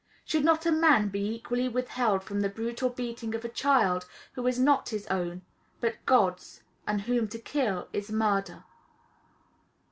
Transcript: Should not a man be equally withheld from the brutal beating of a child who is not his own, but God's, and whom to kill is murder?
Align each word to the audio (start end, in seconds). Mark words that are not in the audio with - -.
Should 0.25 0.43
not 0.43 0.65
a 0.65 0.71
man 0.71 1.09
be 1.09 1.31
equally 1.31 1.69
withheld 1.69 2.23
from 2.23 2.41
the 2.41 2.49
brutal 2.49 2.89
beating 2.89 3.35
of 3.35 3.45
a 3.45 3.47
child 3.49 4.07
who 4.33 4.47
is 4.47 4.57
not 4.57 4.89
his 4.89 5.05
own, 5.11 5.43
but 5.79 6.03
God's, 6.07 6.63
and 6.87 7.01
whom 7.01 7.27
to 7.27 7.37
kill 7.37 7.87
is 7.93 8.11
murder? 8.11 8.63